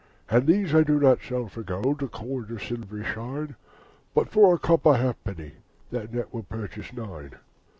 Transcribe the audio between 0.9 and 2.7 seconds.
not sell for gold Or coin of